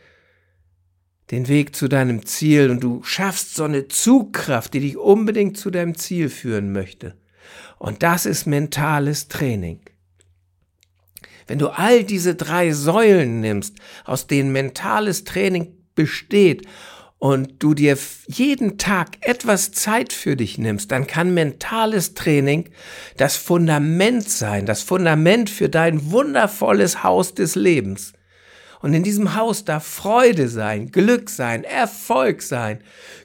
den 1.32 1.48
Weg 1.48 1.76
zu 1.76 1.88
deinem 1.88 2.26
Ziel 2.26 2.70
und 2.72 2.84
du 2.84 3.04
schaffst 3.04 3.56
so 3.56 3.64
eine 3.64 3.88
Zugkraft, 3.88 4.74
die 4.74 4.80
dich 4.80 4.98
unbedingt 4.98 5.58
zu 5.58 5.70
deinem 5.70 5.96
Ziel 5.96 6.30
führen 6.30 6.72
möchte. 6.72 7.16
Und 7.78 8.04
das 8.04 8.26
ist 8.26 8.48
mentales 8.48 9.28
Training. 9.28 9.82
Wenn 11.50 11.60
du 11.60 11.70
all 11.70 12.04
diese 12.04 12.36
drei 12.36 12.72
Säulen 12.72 13.42
nimmst, 13.42 13.76
aus 14.06 14.28
denen 14.28 14.52
mentales 14.52 15.24
Training 15.24 15.74
besteht, 15.96 16.68
und 17.20 17.62
du 17.62 17.74
dir 17.74 17.98
jeden 18.28 18.78
Tag 18.78 19.18
etwas 19.20 19.74
Zeit 19.74 20.14
für 20.14 20.38
dich 20.38 20.58
nimmst, 20.58 20.90
dann 20.92 21.06
kann 21.06 21.34
mentales 21.34 22.14
Training 22.14 22.70
das 23.18 23.36
Fundament 23.36 24.28
sein, 24.30 24.66
das 24.66 24.82
Fundament 24.84 25.50
für 25.50 25.68
dein 25.68 26.12
wundervolles 26.12 27.04
Haus 27.04 27.36
des 27.36 27.56
Lebens. 27.56 28.14
Und 28.82 28.94
in 28.94 29.04
diesem 29.04 29.36
Haus 29.36 29.66
darf 29.66 29.86
Freude 29.86 30.48
sein, 30.48 30.92
Glück 30.92 31.30
sein, 31.30 31.66
Erfolg 31.66 32.42
sein, 32.42 32.80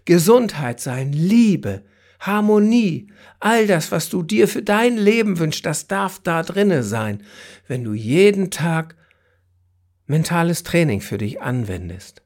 Gesundheit 0.04 0.80
sein, 0.80 1.12
Liebe, 1.12 1.84
Harmonie, 2.26 3.08
all 3.40 3.66
das, 3.66 3.92
was 3.92 4.08
du 4.08 4.22
dir 4.22 4.48
für 4.48 4.62
dein 4.62 4.96
Leben 4.96 5.38
wünschst, 5.38 5.66
das 5.66 5.86
darf 5.86 6.20
da 6.22 6.42
drinne 6.42 6.82
sein, 6.82 7.22
wenn 7.68 7.84
du 7.84 7.92
jeden 7.92 8.50
Tag 8.50 8.96
mentales 10.06 10.62
Training 10.62 11.00
für 11.00 11.18
dich 11.18 11.40
anwendest. 11.40 12.22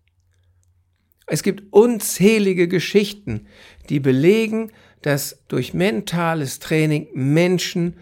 Es 1.26 1.42
gibt 1.42 1.72
unzählige 1.72 2.68
Geschichten, 2.68 3.46
die 3.88 4.00
belegen, 4.00 4.72
dass 5.02 5.44
durch 5.48 5.74
mentales 5.74 6.58
Training 6.58 7.08
Menschen 7.12 7.96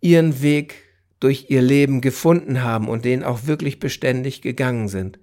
ihren 0.00 0.40
Weg 0.42 0.74
durch 1.20 1.46
ihr 1.48 1.62
Leben 1.62 2.00
gefunden 2.00 2.62
haben 2.62 2.88
und 2.88 3.04
den 3.04 3.22
auch 3.22 3.46
wirklich 3.46 3.78
beständig 3.78 4.40
gegangen 4.40 4.88
sind. 4.88 5.18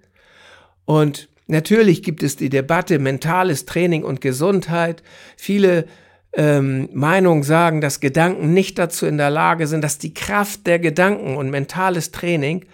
Und 0.84 1.28
Natürlich 1.48 2.02
gibt 2.02 2.22
es 2.22 2.36
die 2.36 2.50
Debatte 2.50 2.98
mentales 2.98 3.64
Training 3.64 4.04
und 4.04 4.20
Gesundheit. 4.20 5.02
Viele 5.36 5.86
ähm, 6.34 6.90
Meinungen 6.92 7.42
sagen, 7.42 7.80
dass 7.80 8.00
Gedanken 8.00 8.52
nicht 8.52 8.78
dazu 8.78 9.06
in 9.06 9.16
der 9.16 9.30
Lage 9.30 9.66
sind, 9.66 9.82
dass 9.82 9.96
die 9.96 10.12
Kraft 10.12 10.66
der 10.66 10.78
Gedanken 10.78 11.36
und 11.36 11.50
mentales 11.50 12.10
Training 12.10 12.66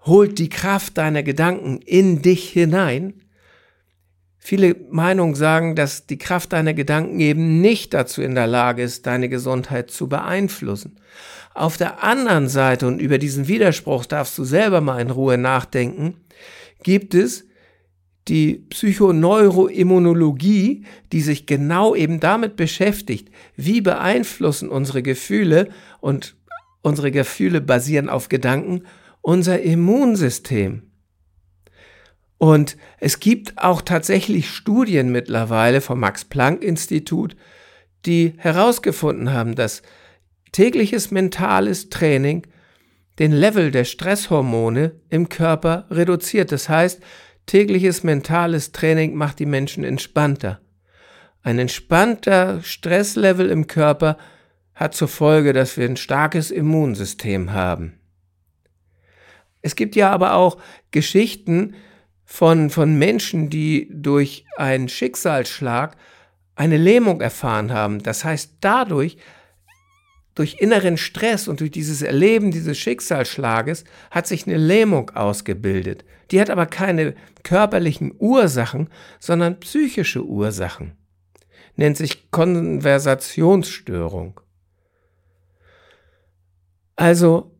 holt 0.00 0.40
die 0.40 0.48
Kraft 0.48 0.98
deiner 0.98 1.22
Gedanken 1.22 1.78
in 1.78 2.22
dich 2.22 2.50
hinein. 2.50 3.22
Viele 4.36 4.74
Meinungen 4.90 5.36
sagen, 5.36 5.76
dass 5.76 6.08
die 6.08 6.18
Kraft 6.18 6.52
deiner 6.52 6.74
Gedanken 6.74 7.20
eben 7.20 7.60
nicht 7.60 7.94
dazu 7.94 8.20
in 8.20 8.34
der 8.34 8.48
Lage 8.48 8.82
ist, 8.82 9.06
deine 9.06 9.28
Gesundheit 9.28 9.92
zu 9.92 10.08
beeinflussen. 10.08 10.98
Auf 11.54 11.76
der 11.76 12.02
anderen 12.02 12.48
Seite, 12.48 12.88
und 12.88 13.00
über 13.00 13.18
diesen 13.18 13.46
Widerspruch 13.46 14.06
darfst 14.06 14.36
du 14.38 14.42
selber 14.42 14.80
mal 14.80 15.00
in 15.00 15.10
Ruhe 15.10 15.38
nachdenken, 15.38 16.16
gibt 16.82 17.14
es 17.14 17.44
die 18.28 18.64
Psychoneuroimmunologie, 18.70 20.84
die 21.12 21.20
sich 21.20 21.46
genau 21.46 21.94
eben 21.94 22.20
damit 22.20 22.56
beschäftigt, 22.56 23.30
wie 23.56 23.80
beeinflussen 23.80 24.68
unsere 24.68 25.02
Gefühle 25.02 25.68
und 26.00 26.36
unsere 26.82 27.10
Gefühle 27.10 27.60
basieren 27.60 28.08
auf 28.08 28.28
Gedanken 28.28 28.82
unser 29.20 29.60
Immunsystem. 29.60 30.84
Und 32.38 32.76
es 32.98 33.20
gibt 33.20 33.58
auch 33.58 33.82
tatsächlich 33.82 34.50
Studien 34.50 35.12
mittlerweile 35.12 35.80
vom 35.80 36.00
Max 36.00 36.24
Planck 36.24 36.64
Institut, 36.64 37.36
die 38.04 38.34
herausgefunden 38.36 39.32
haben, 39.32 39.54
dass 39.54 39.82
tägliches 40.50 41.12
mentales 41.12 41.88
Training 41.88 42.44
den 43.20 43.30
Level 43.30 43.70
der 43.70 43.84
Stresshormone 43.84 44.96
im 45.08 45.28
Körper 45.28 45.86
reduziert. 45.90 46.50
Das 46.50 46.68
heißt, 46.68 47.00
Tägliches 47.46 48.02
mentales 48.02 48.72
Training 48.72 49.14
macht 49.14 49.38
die 49.38 49.46
Menschen 49.46 49.84
entspannter. 49.84 50.60
Ein 51.42 51.58
entspannter 51.58 52.62
Stresslevel 52.62 53.50
im 53.50 53.66
Körper 53.66 54.16
hat 54.74 54.94
zur 54.94 55.08
Folge, 55.08 55.52
dass 55.52 55.76
wir 55.76 55.84
ein 55.84 55.96
starkes 55.96 56.50
Immunsystem 56.50 57.52
haben. 57.52 57.98
Es 59.60 59.76
gibt 59.76 59.96
ja 59.96 60.10
aber 60.10 60.34
auch 60.34 60.58
Geschichten 60.90 61.74
von, 62.24 62.70
von 62.70 62.98
Menschen, 62.98 63.50
die 63.50 63.88
durch 63.92 64.44
einen 64.56 64.88
Schicksalsschlag 64.88 65.96
eine 66.54 66.76
Lähmung 66.76 67.20
erfahren 67.20 67.72
haben. 67.72 68.02
Das 68.02 68.24
heißt, 68.24 68.56
dadurch 68.60 69.16
durch 70.34 70.56
inneren 70.60 70.96
Stress 70.96 71.46
und 71.46 71.60
durch 71.60 71.70
dieses 71.70 72.02
Erleben 72.02 72.50
dieses 72.50 72.78
Schicksalsschlages 72.78 73.84
hat 74.10 74.26
sich 74.26 74.46
eine 74.46 74.56
Lähmung 74.56 75.10
ausgebildet. 75.10 76.04
Die 76.32 76.40
hat 76.40 76.50
aber 76.50 76.66
keine 76.66 77.14
körperlichen 77.44 78.12
Ursachen, 78.18 78.88
sondern 79.20 79.60
psychische 79.60 80.24
Ursachen. 80.24 80.96
Nennt 81.76 81.96
sich 81.96 82.28
Konversationsstörung. 82.30 84.40
Also 86.96 87.52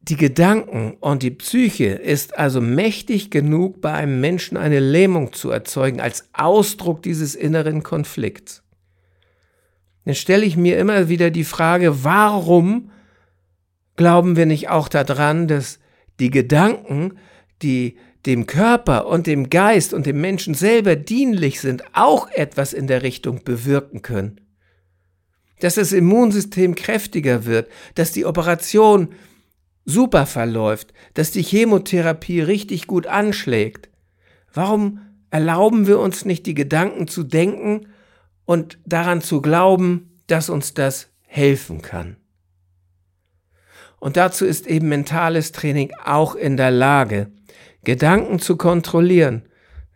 die 0.00 0.16
Gedanken 0.16 0.96
und 1.00 1.22
die 1.22 1.30
Psyche 1.30 1.86
ist 1.86 2.36
also 2.36 2.60
mächtig 2.60 3.30
genug, 3.30 3.80
bei 3.80 3.92
einem 3.92 4.20
Menschen 4.20 4.56
eine 4.56 4.80
Lähmung 4.80 5.32
zu 5.32 5.50
erzeugen 5.50 6.00
als 6.00 6.28
Ausdruck 6.34 7.02
dieses 7.02 7.36
inneren 7.36 7.82
Konflikts 7.82 8.64
dann 10.04 10.14
stelle 10.14 10.44
ich 10.44 10.56
mir 10.56 10.78
immer 10.78 11.08
wieder 11.08 11.30
die 11.30 11.44
Frage, 11.44 12.04
warum 12.04 12.90
glauben 13.96 14.36
wir 14.36 14.46
nicht 14.46 14.68
auch 14.68 14.88
daran, 14.88 15.48
dass 15.48 15.78
die 16.20 16.30
Gedanken 16.30 17.18
die 17.62 17.96
dem 18.26 18.46
Körper 18.46 19.06
und 19.06 19.26
dem 19.26 19.50
Geist 19.50 19.92
und 19.92 20.06
dem 20.06 20.20
Menschen 20.20 20.54
selber 20.54 20.96
dienlich 20.96 21.60
sind, 21.60 21.84
auch 21.92 22.28
etwas 22.30 22.72
in 22.72 22.86
der 22.86 23.02
Richtung 23.02 23.44
bewirken 23.44 24.02
können. 24.02 24.40
Dass 25.60 25.74
das 25.74 25.92
Immunsystem 25.92 26.74
kräftiger 26.74 27.44
wird, 27.44 27.68
dass 27.94 28.12
die 28.12 28.24
Operation 28.24 29.08
super 29.84 30.26
verläuft, 30.26 30.92
dass 31.14 31.30
die 31.30 31.42
Chemotherapie 31.42 32.40
richtig 32.40 32.86
gut 32.86 33.06
anschlägt. 33.06 33.90
Warum 34.52 35.00
erlauben 35.30 35.86
wir 35.86 35.98
uns 35.98 36.24
nicht 36.24 36.46
die 36.46 36.54
Gedanken 36.54 37.08
zu 37.08 37.22
denken 37.22 37.88
und 38.46 38.78
daran 38.86 39.20
zu 39.20 39.42
glauben, 39.42 40.20
dass 40.26 40.48
uns 40.48 40.74
das 40.74 41.08
helfen 41.26 41.82
kann? 41.82 42.16
Und 44.00 44.16
dazu 44.16 44.44
ist 44.44 44.66
eben 44.66 44.88
mentales 44.88 45.52
Training 45.52 45.92
auch 46.04 46.34
in 46.34 46.56
der 46.56 46.70
Lage, 46.70 47.30
Gedanken 47.84 48.38
zu 48.38 48.56
kontrollieren. 48.56 49.42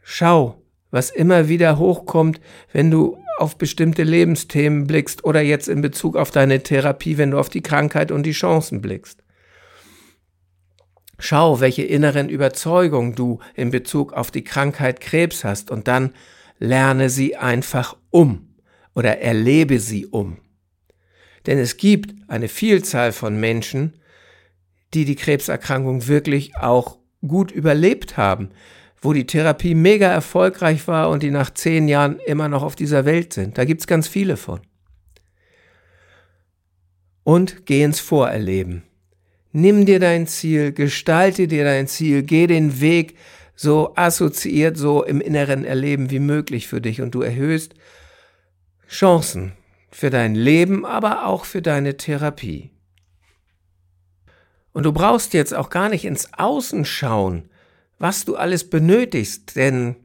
Schau, 0.02 0.62
was 0.90 1.11
immer 1.11 1.49
wieder 1.49 1.78
hochkommt, 1.78 2.40
wenn 2.73 2.90
du 2.90 3.18
auf 3.38 3.57
bestimmte 3.57 4.02
Lebensthemen 4.02 4.87
blickst 4.87 5.25
oder 5.25 5.40
jetzt 5.40 5.68
in 5.68 5.80
Bezug 5.80 6.16
auf 6.16 6.30
deine 6.30 6.62
Therapie, 6.62 7.18
wenn 7.18 7.30
du 7.30 7.38
auf 7.38 7.49
die 7.49 7.62
Krankheit 7.62 8.11
und 8.11 8.25
die 8.25 8.33
Chancen 8.33 8.80
blickst. 8.80 9.23
Schau, 11.21 11.61
welche 11.61 11.83
inneren 11.83 12.28
Überzeugungen 12.28 13.14
du 13.14 13.40
in 13.54 13.71
Bezug 13.71 14.12
auf 14.12 14.30
die 14.30 14.45
Krankheit 14.45 15.00
Krebs 15.00 15.45
hast 15.45 15.71
und 15.71 15.88
dann 15.88 16.12
lerne 16.59 17.11
sie 17.11 17.37
einfach 17.37 17.97
um 18.11 18.54
oder 18.95 19.18
erlebe 19.18 19.80
sie 19.80 20.07
um. 20.07 20.38
Denn 21.47 21.59
es 21.59 21.76
gibt 21.76 22.14
eine 22.28 22.49
Vielzahl 22.49 23.12
von 23.12 23.38
Menschen, 23.38 23.95
die 24.95 25.04
die 25.04 25.16
Krebserkrankung 25.16 26.07
wirklich 26.07 26.57
auch 26.57 26.98
gut 27.27 27.51
überlebt 27.51 28.17
haben, 28.17 28.51
wo 29.01 29.13
die 29.13 29.27
Therapie 29.27 29.75
mega 29.75 30.09
erfolgreich 30.09 30.87
war 30.89 31.11
und 31.11 31.23
die 31.23 31.31
nach 31.31 31.51
zehn 31.51 31.89
Jahren 31.89 32.19
immer 32.27 32.49
noch 32.49 32.63
auf 32.63 32.77
dieser 32.77 33.05
Welt 33.05 33.33
sind. 33.33 33.59
Da 33.59 33.65
gibt's 33.65 33.87
ganz 33.87 34.09
viele 34.09 34.37
von. 34.37 34.61
Und 37.25 37.67
geh 37.67 37.83
ins 37.83 38.01
Vorerleben. 38.01 38.83
Nimm 39.53 39.87
dir 39.87 40.01
dein 40.01 40.27
Ziel, 40.27 40.73
gestalte 40.73 41.49
dir 41.49 41.65
dein 41.65 41.87
Ziel, 41.87 42.23
geh 42.23 42.47
den 42.47 42.81
Weg 42.81 43.17
so 43.55 43.93
assoziiert, 43.97 44.77
so 44.77 45.03
im 45.03 45.21
inneren 45.21 45.65
Erleben 45.65 46.11
wie 46.11 46.21
möglich 46.21 46.69
für 46.69 46.81
dich 46.81 47.01
und 47.01 47.15
du 47.15 47.23
erhöhst 47.23 47.75
Chancen 48.89 49.53
für 49.91 50.11
dein 50.11 50.35
Leben, 50.35 50.87
aber 50.87 51.27
auch 51.27 51.45
für 51.45 51.61
deine 51.61 51.97
Therapie. 51.97 52.71
Und 54.73 54.85
du 54.85 54.93
brauchst 54.93 55.35
jetzt 55.35 55.55
auch 55.55 55.71
gar 55.71 55.89
nicht 55.89 56.05
ins 56.05 56.33
Außen 56.35 56.85
schauen, 56.85 57.49
was 57.99 58.25
du 58.25 58.37
alles 58.37 58.69
benötigst, 58.69 59.57
denn 59.57 59.97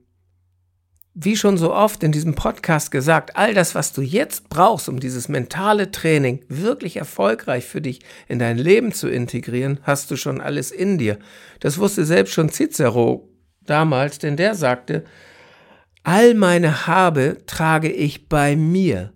wie 1.16 1.38
schon 1.38 1.58
so 1.58 1.74
oft 1.74 2.02
in 2.02 2.12
diesem 2.12 2.34
Podcast 2.34 2.90
gesagt, 2.90 3.36
all 3.36 3.54
das, 3.54 3.76
was 3.76 3.94
du 3.94 4.02
jetzt 4.02 4.50
brauchst, 4.50 4.90
um 4.90 5.00
dieses 5.00 5.30
mentale 5.30 5.92
Training 5.92 6.44
wirklich 6.48 6.98
erfolgreich 6.98 7.66
für 7.66 7.82
dich 7.82 8.00
in 8.28 8.40
dein 8.40 8.58
Leben 8.58 8.92
zu 8.94 9.08
integrieren, 9.08 9.80
hast 9.84 10.10
du 10.10 10.16
schon 10.16 10.42
alles 10.42 10.72
in 10.72 10.98
dir. 10.98 11.20
Das 11.60 11.78
wusste 11.78 12.04
selbst 12.06 12.34
schon 12.34 12.50
Cicero 12.50 13.30
damals, 13.62 14.18
denn 14.18 14.38
der 14.38 14.56
sagte, 14.56 15.04
all 16.04 16.34
meine 16.34 16.88
Habe 16.88 17.38
trage 17.46 17.92
ich 17.92 18.28
bei 18.28 18.56
mir. 18.56 19.13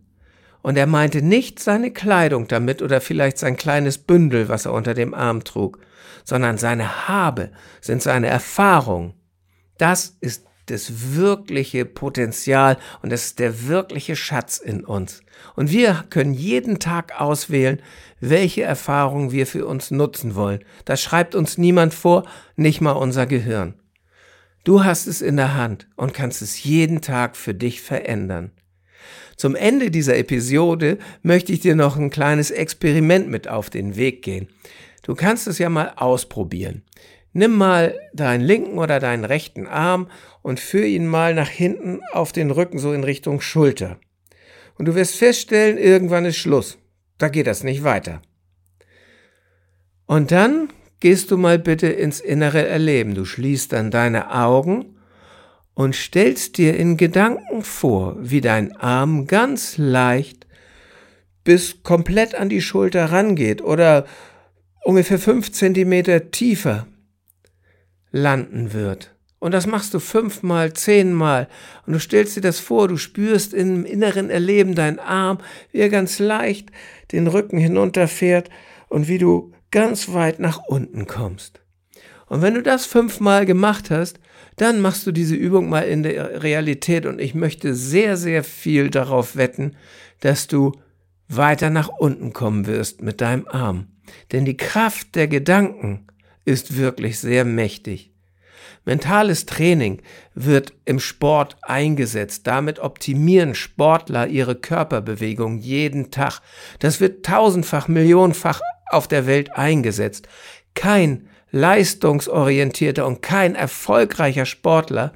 Und 0.68 0.76
er 0.78 0.86
meinte 0.86 1.22
nicht 1.22 1.62
seine 1.62 1.92
Kleidung 1.92 2.50
damit 2.50 2.82
oder 2.82 3.00
vielleicht 3.00 3.38
sein 3.38 3.56
kleines 3.56 3.98
Bündel, 3.98 4.50
was 4.50 4.66
er 4.66 4.74
unter 4.74 4.94
dem 4.94 5.14
Arm 5.14 5.46
trug, 5.46 5.80
sondern 6.26 6.58
seine 6.58 7.08
Habe 7.08 7.52
sind 7.80 8.04
seine 8.04 8.28
Erfahrungen. 8.28 9.14
Das 9.78 10.18
ist 10.20 10.44
das 10.66 11.16
wirkliche 11.16 11.86
Potenzial 11.86 12.78
und 13.02 13.14
das 13.14 13.28
ist 13.28 13.40
der 13.40 13.70
wirkliche 13.70 14.18
Schatz 14.18 14.58
in 14.58 14.84
uns. 14.84 15.22
Und 15.56 15.72
wir 15.72 16.04
können 16.10 16.34
jeden 16.34 16.80
Tag 16.80 17.18
auswählen, 17.18 17.82
welche 18.20 18.64
Erfahrungen 18.64 19.32
wir 19.32 19.48
für 19.48 19.66
uns 19.66 19.90
nutzen 19.90 20.36
wollen. 20.36 20.66
Das 20.84 21.02
schreibt 21.02 21.34
uns 21.34 21.58
niemand 21.58 21.94
vor, 21.94 22.26
nicht 22.58 22.82
mal 22.82 22.92
unser 22.92 23.26
Gehirn. 23.26 23.76
Du 24.66 24.84
hast 24.84 25.08
es 25.08 25.22
in 25.22 25.38
der 25.38 25.56
Hand 25.56 25.88
und 25.96 26.14
kannst 26.14 26.42
es 26.42 26.62
jeden 26.62 27.00
Tag 27.00 27.38
für 27.38 27.54
dich 27.54 27.82
verändern. 27.82 28.52
Zum 29.38 29.56
Ende 29.56 29.92
dieser 29.92 30.18
Episode 30.18 30.98
möchte 31.22 31.54
ich 31.54 31.60
dir 31.60 31.76
noch 31.76 31.96
ein 31.96 32.10
kleines 32.10 32.50
Experiment 32.50 33.30
mit 33.30 33.48
auf 33.48 33.70
den 33.70 33.96
Weg 33.96 34.24
gehen. 34.24 34.48
Du 35.04 35.14
kannst 35.14 35.48
es 35.48 35.60
ja 35.60 35.70
mal 35.70 35.94
ausprobieren. 35.96 36.82
Nimm 37.34 37.56
mal 37.56 37.96
deinen 38.14 38.44
linken 38.44 38.80
oder 38.80 39.00
deinen 39.00 39.24
rechten 39.24 39.68
Arm 39.68 40.10
und 40.42 40.60
führ 40.60 40.86
ihn 40.86 41.06
mal 41.06 41.36
nach 41.36 41.50
hinten 41.50 42.02
auf 42.12 42.32
den 42.32 42.50
Rücken, 42.50 42.80
so 42.80 42.94
in 42.94 43.04
Richtung 43.04 43.40
Schulter. 43.40 44.00
Und 44.76 44.88
du 44.88 44.96
wirst 44.96 45.16
feststellen, 45.16 45.78
irgendwann 45.78 46.26
ist 46.26 46.38
Schluss. 46.38 46.80
Da 47.20 47.30
geht 47.30 47.46
das 47.46 47.64
nicht 47.64 47.84
weiter. 47.84 48.24
Und 50.08 50.32
dann 50.32 50.70
gehst 51.00 51.30
du 51.30 51.38
mal 51.38 51.60
bitte 51.60 51.88
ins 51.88 52.20
innere 52.20 52.66
Erleben. 52.66 53.14
Du 53.14 53.24
schließt 53.24 53.72
dann 53.72 53.92
deine 53.92 54.34
Augen 54.34 54.97
und 55.78 55.96
stellst 55.96 56.58
dir 56.58 56.76
in 56.76 56.98
Gedanken 56.98 57.62
vor, 57.62 58.16
wie 58.20 58.42
dein 58.42 58.76
Arm 58.78 59.28
ganz 59.28 59.78
leicht 59.78 60.48
bis 61.44 61.84
komplett 61.84 62.34
an 62.34 62.50
die 62.50 62.64
Schulter 62.64 63.12
rangeht 63.12 63.62
oder 63.62 64.08
ungefähr 64.84 65.20
fünf 65.20 65.52
Zentimeter 65.52 66.32
tiefer 66.32 66.88
landen 68.10 68.74
wird. 68.74 69.16
Und 69.38 69.52
das 69.52 69.68
machst 69.68 69.94
du 69.94 70.00
fünfmal, 70.00 70.74
zehnmal. 70.74 71.48
Und 71.86 71.94
du 71.94 72.00
stellst 72.00 72.36
dir 72.36 72.42
das 72.42 72.60
vor, 72.60 72.88
du 72.88 72.98
spürst 72.98 73.54
im 73.54 73.86
inneren 73.86 74.32
Erleben 74.32 74.74
deinen 74.74 74.98
Arm, 74.98 75.38
wie 75.72 75.78
er 75.78 75.90
ganz 75.90 76.18
leicht 76.18 76.72
den 77.12 77.28
Rücken 77.28 77.60
hinunterfährt 77.60 78.50
und 78.90 79.08
wie 79.08 79.20
du 79.20 79.54
ganz 79.70 80.12
weit 80.12 80.40
nach 80.40 80.58
unten 80.68 81.06
kommst. 81.06 81.62
Und 82.28 82.42
wenn 82.42 82.54
du 82.54 82.62
das 82.62 82.86
fünfmal 82.86 83.46
gemacht 83.46 83.90
hast, 83.90 84.20
dann 84.58 84.82
machst 84.82 85.06
du 85.08 85.12
diese 85.12 85.36
Übung 85.36 85.70
mal 85.70 85.82
in 85.82 86.04
der 86.04 86.44
Realität 86.44 87.06
und 87.06 87.22
ich 87.22 87.36
möchte 87.36 87.74
sehr, 87.74 88.18
sehr 88.18 88.44
viel 88.44 88.90
darauf 88.90 89.36
wetten, 89.36 89.76
dass 90.20 90.48
du 90.48 90.74
weiter 91.28 91.70
nach 91.70 91.90
unten 91.90 92.34
kommen 92.34 92.66
wirst 92.66 93.02
mit 93.02 93.22
deinem 93.22 93.48
Arm. 93.48 93.88
Denn 94.32 94.46
die 94.46 94.58
Kraft 94.58 95.16
der 95.16 95.28
Gedanken 95.28 96.08
ist 96.46 96.78
wirklich 96.78 97.20
sehr 97.20 97.46
mächtig. 97.46 98.12
Mentales 98.86 99.46
Training 99.46 100.02
wird 100.34 100.74
im 100.86 101.02
Sport 101.02 101.58
eingesetzt. 101.62 102.48
Damit 102.48 102.80
optimieren 102.80 103.54
Sportler 103.54 104.28
ihre 104.28 104.56
Körperbewegung 104.56 105.58
jeden 105.58 106.10
Tag. 106.10 106.40
Das 106.80 107.02
wird 107.02 107.26
tausendfach, 107.26 107.90
millionenfach 107.90 108.62
auf 108.90 109.10
der 109.10 109.28
Welt 109.28 109.52
eingesetzt. 109.58 110.30
Kein 110.74 111.28
leistungsorientierter 111.52 113.06
und 113.06 113.22
kein 113.22 113.56
erfolgreicher 113.56 114.46
Sportler 114.46 115.14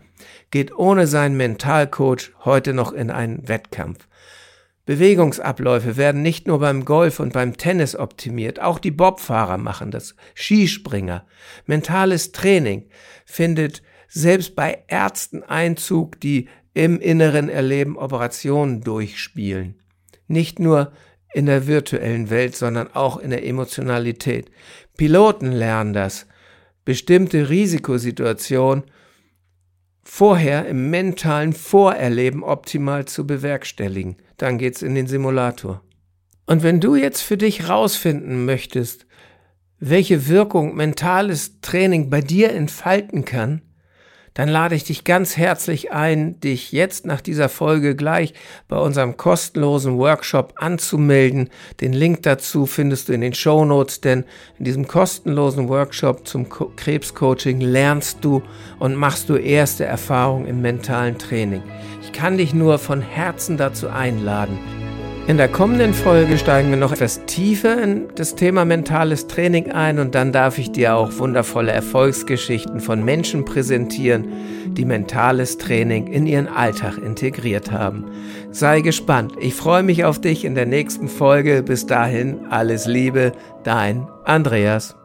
geht 0.52 0.76
ohne 0.76 1.08
seinen 1.08 1.38
Mentalcoach 1.38 2.32
heute 2.44 2.74
noch 2.74 2.92
in 2.92 3.10
einen 3.10 3.48
Wettkampf. 3.48 4.08
Bewegungsabläufe 4.86 5.96
werden 5.96 6.22
nicht 6.22 6.48
nur 6.48 6.60
beim 6.60 6.86
Golf 6.86 7.20
und 7.20 7.34
beim 7.34 7.56
Tennis 7.56 7.96
optimiert, 7.96 8.60
auch 8.60 8.80
die 8.80 8.92
Bobfahrer 8.92 9.58
machen 9.58 9.92
das, 9.92 10.16
Skispringer. 10.34 11.26
Mentales 11.66 12.32
Training 12.32 12.90
findet 13.26 13.84
selbst 14.08 14.56
bei 14.56 14.84
Ärzten 14.88 15.44
Einzug, 15.44 16.20
die 16.20 16.50
im 16.74 17.00
inneren 17.00 17.48
Erleben 17.48 17.98
Operationen 17.98 18.82
durchspielen. 18.82 19.80
Nicht 20.28 20.60
nur 20.60 20.92
in 21.34 21.46
der 21.46 21.68
virtuellen 21.68 22.30
Welt, 22.30 22.56
sondern 22.56 22.94
auch 22.94 23.18
in 23.18 23.30
der 23.30 23.46
Emotionalität. 23.46 24.52
Piloten 24.98 25.52
lernen 25.52 25.94
das, 25.94 26.28
bestimmte 26.86 27.50
Risikosituationen 27.50 28.84
vorher 30.04 30.68
im 30.68 30.90
mentalen 30.90 31.54
Vorerleben 31.54 32.44
optimal 32.44 33.06
zu 33.06 33.26
bewerkstelligen. 33.26 34.18
Dann 34.38 34.58
geht's 34.58 34.82
in 34.82 34.96
den 34.96 35.08
Simulator. 35.08 35.82
Und 36.48 36.64
wenn 36.64 36.82
du 36.82 36.96
jetzt 36.96 37.22
für 37.22 37.38
dich 37.38 37.70
rausfinden 37.70 38.46
möchtest, 38.46 39.06
welche 39.80 40.28
Wirkung 40.28 40.76
mentales 40.76 41.62
Training 41.62 42.10
bei 42.10 42.22
dir 42.22 42.52
entfalten 42.52 43.26
kann, 43.26 43.62
dann 44.34 44.48
lade 44.48 44.76
ich 44.76 44.84
dich 44.86 45.04
ganz 45.04 45.36
herzlich 45.36 45.92
ein, 45.92 46.40
dich 46.40 46.72
jetzt 46.72 47.06
nach 47.06 47.22
dieser 47.22 47.50
Folge 47.50 47.96
gleich 47.96 48.34
bei 48.68 48.78
unserem 48.78 49.18
kostenlosen 49.18 49.98
Workshop 49.98 50.54
anzumelden. 50.56 51.50
Den 51.82 51.94
Link 51.94 52.24
dazu 52.24 52.66
findest 52.66 53.10
du 53.10 53.14
in 53.14 53.22
den 53.22 53.34
Show 53.34 53.66
Notes, 53.66 54.00
denn 54.00 54.24
in 54.58 54.66
diesem 54.66 54.88
kostenlosen 54.88 55.68
Workshop 55.68 56.28
zum 56.28 56.48
Krebscoaching 56.50 57.60
lernst 57.60 58.20
du 58.22 58.42
und 58.80 58.96
machst 58.96 59.28
du 59.30 59.36
erste 59.36 59.86
Erfahrungen 59.86 60.48
im 60.48 60.62
mentalen 60.62 61.18
Training. 61.18 61.64
Ich 62.02 62.14
kann 62.14 62.38
dich 62.38 62.54
nur 62.54 62.80
von 62.80 63.02
Herzen 63.02 63.58
dazu 63.58 63.90
einladen. 63.90 64.81
In 65.28 65.38
der 65.38 65.48
kommenden 65.48 65.94
Folge 65.94 66.38
steigen 66.38 66.72
wir 66.72 66.78
noch 66.78 66.92
etwas 66.92 67.26
tiefer 67.26 67.82
in 67.82 68.10
das 68.16 68.36
Thema 68.36 68.66
mentales 68.66 69.28
Training 69.28 69.72
ein 69.72 70.00
und 70.00 70.16
dann 70.16 70.32
darf 70.32 70.58
ich 70.58 70.72
dir 70.72 70.96
auch 70.96 71.20
wundervolle 71.20 71.72
Erfolgsgeschichten 71.72 72.80
von 72.80 73.06
Menschen 73.06 73.46
präsentieren, 73.46 74.28
die 74.74 74.84
mentales 74.84 75.58
Training 75.58 76.08
in 76.08 76.26
ihren 76.26 76.48
Alltag 76.48 76.98
integriert 76.98 77.72
haben. 77.72 78.06
Sei 78.52 78.82
gespannt. 78.82 79.34
Ich 79.40 79.54
freue 79.54 79.84
mich 79.84 80.04
auf 80.04 80.20
dich 80.20 80.44
in 80.44 80.56
der 80.56 80.66
nächsten 80.66 81.08
Folge. 81.08 81.64
Bis 81.64 81.86
dahin 81.86 82.48
alles 82.50 82.88
Liebe, 82.88 83.32
dein 83.64 84.08
Andreas. 84.26 84.96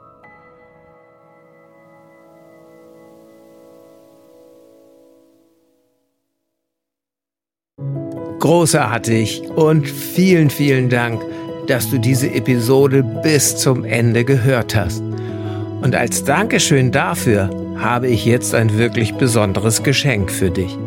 Großartig 8.46 9.42
und 9.56 9.88
vielen, 9.88 10.50
vielen 10.50 10.88
Dank, 10.88 11.20
dass 11.66 11.90
du 11.90 11.98
diese 11.98 12.32
Episode 12.32 13.02
bis 13.02 13.56
zum 13.56 13.85
Ende 13.85 14.24
gehört 14.24 14.76
hast. 14.76 15.02
Und 15.82 15.96
als 15.96 16.22
Dankeschön 16.22 16.92
dafür 16.92 17.50
habe 17.76 18.06
ich 18.06 18.24
jetzt 18.24 18.54
ein 18.54 18.78
wirklich 18.78 19.14
besonderes 19.14 19.82
Geschenk 19.82 20.30
für 20.30 20.50
dich. 20.50 20.78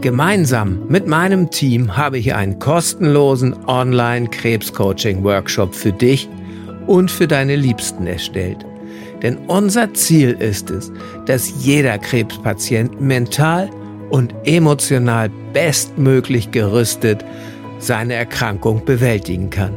Gemeinsam 0.00 0.88
mit 0.88 1.06
meinem 1.06 1.50
Team 1.50 1.96
habe 1.96 2.18
ich 2.18 2.34
einen 2.34 2.58
kostenlosen 2.58 3.54
Online-Krebs-Coaching-Workshop 3.68 5.76
für 5.76 5.92
dich 5.92 6.28
und 6.88 7.12
für 7.12 7.28
deine 7.28 7.54
Liebsten 7.54 8.08
erstellt. 8.08 8.66
Denn 9.22 9.36
unser 9.46 9.94
Ziel 9.94 10.32
ist 10.32 10.68
es, 10.70 10.90
dass 11.26 11.64
jeder 11.64 11.96
Krebspatient 11.98 13.00
mental 13.00 13.70
und 14.10 14.34
emotional 14.44 15.30
bestmöglich 15.52 16.50
gerüstet 16.50 17.24
seine 17.78 18.14
Erkrankung 18.14 18.84
bewältigen 18.84 19.50
kann. 19.50 19.74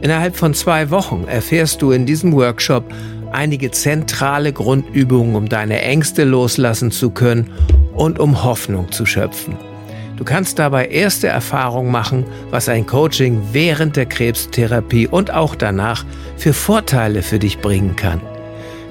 Innerhalb 0.00 0.36
von 0.36 0.54
zwei 0.54 0.90
Wochen 0.90 1.24
erfährst 1.26 1.82
du 1.82 1.90
in 1.90 2.06
diesem 2.06 2.32
Workshop 2.32 2.84
einige 3.32 3.70
zentrale 3.70 4.52
Grundübungen, 4.52 5.34
um 5.36 5.48
deine 5.48 5.82
Ängste 5.82 6.24
loslassen 6.24 6.90
zu 6.90 7.10
können 7.10 7.50
und 7.94 8.18
um 8.18 8.44
Hoffnung 8.44 8.92
zu 8.92 9.06
schöpfen. 9.06 9.56
Du 10.16 10.24
kannst 10.24 10.58
dabei 10.58 10.86
erste 10.86 11.28
Erfahrungen 11.28 11.90
machen, 11.90 12.24
was 12.50 12.68
ein 12.68 12.86
Coaching 12.86 13.40
während 13.52 13.96
der 13.96 14.06
Krebstherapie 14.06 15.06
und 15.06 15.30
auch 15.30 15.54
danach 15.54 16.06
für 16.38 16.54
Vorteile 16.54 17.22
für 17.22 17.38
dich 17.38 17.58
bringen 17.58 17.96
kann. 17.96 18.20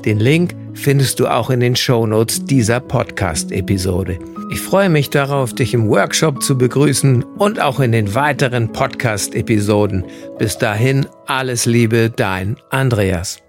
Den 0.05 0.19
Link 0.19 0.55
findest 0.73 1.19
du 1.19 1.27
auch 1.27 1.49
in 1.49 1.59
den 1.59 1.75
Shownotes 1.75 2.45
dieser 2.45 2.79
Podcast-Episode. 2.79 4.19
Ich 4.51 4.59
freue 4.59 4.89
mich 4.89 5.09
darauf, 5.09 5.53
dich 5.53 5.73
im 5.73 5.87
Workshop 5.89 6.41
zu 6.41 6.57
begrüßen 6.57 7.23
und 7.23 7.59
auch 7.59 7.79
in 7.79 7.91
den 7.91 8.13
weiteren 8.15 8.71
Podcast-Episoden. 8.71 10.05
Bis 10.37 10.57
dahin 10.57 11.05
alles 11.25 11.65
Liebe, 11.65 12.09
dein 12.09 12.57
Andreas. 12.69 13.41